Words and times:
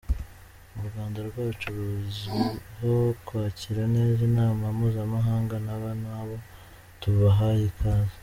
u 0.79 0.81
Rwanda 0.87 1.19
rwacu 1.27 1.67
ruzwiho 1.77 2.93
kwakira 3.25 3.83
neza 3.95 4.19
inama 4.29 4.63
mpuzamahanga 4.77 5.55
naba 5.65 5.91
nabo 6.03 6.35
tubahaye 6.99 7.63
ikaze. 7.71 8.15